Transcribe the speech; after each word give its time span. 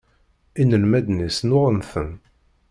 Inelmaden-is 0.61 1.37
nnuɣen-ten. 1.43 2.11